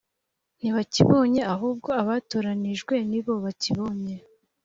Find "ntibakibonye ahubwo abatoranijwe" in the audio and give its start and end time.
0.59-2.95